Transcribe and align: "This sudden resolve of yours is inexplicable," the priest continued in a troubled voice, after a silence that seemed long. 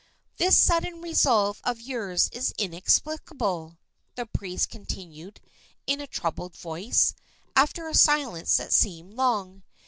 "This 0.37 0.57
sudden 0.57 0.99
resolve 0.99 1.61
of 1.63 1.79
yours 1.79 2.27
is 2.33 2.55
inexplicable," 2.57 3.77
the 4.15 4.25
priest 4.25 4.69
continued 4.71 5.39
in 5.85 6.01
a 6.01 6.07
troubled 6.07 6.55
voice, 6.57 7.13
after 7.55 7.87
a 7.87 7.93
silence 7.93 8.57
that 8.57 8.73
seemed 8.73 9.13
long. 9.13 9.61